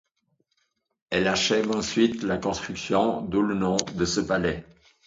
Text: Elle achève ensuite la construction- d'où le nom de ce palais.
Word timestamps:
Elle 1.11 1.27
achève 1.27 1.69
ensuite 1.71 2.23
la 2.23 2.37
construction- 2.39 3.21
d'où 3.21 3.43
le 3.43 3.53
nom 3.53 3.77
de 3.93 4.03
ce 4.05 4.19
palais. 4.19 4.65